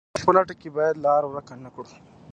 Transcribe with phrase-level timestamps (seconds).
[0.03, 1.87] د نوښت په لټه کې باید لار ورکه نه کړو.